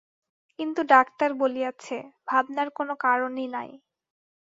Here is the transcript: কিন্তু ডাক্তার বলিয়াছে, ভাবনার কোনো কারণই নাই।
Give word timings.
কিন্তু 0.59 0.81
ডাক্তার 0.91 1.29
বলিয়াছে, 1.41 1.97
ভাবনার 2.27 2.69
কোনো 2.77 2.93
কারণই 3.05 3.47
নাই। 3.55 3.69